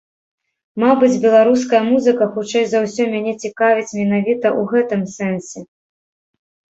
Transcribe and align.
Мабыць, 0.83 1.17
беларуская 1.25 1.81
музыка, 1.89 2.23
хутчэй 2.37 2.65
за 2.69 2.79
ўсё, 2.85 3.03
мяне 3.15 3.33
цікавіць 3.43 3.97
менавіта 3.99 4.47
ў 4.53 4.61
гэтым 4.73 5.01
сэнсе. 5.17 5.59